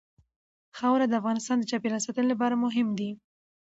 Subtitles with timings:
[0.77, 3.11] خاوره د افغانستان د چاپیریال ساتنې لپاره مهم دي.